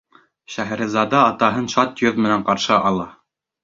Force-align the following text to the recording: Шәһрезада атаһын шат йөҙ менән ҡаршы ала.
Шәһрезада 0.53 1.21
атаһын 1.27 1.71
шат 1.77 2.05
йөҙ 2.07 2.21
менән 2.27 2.51
ҡаршы 2.53 2.85
ала. 2.93 3.11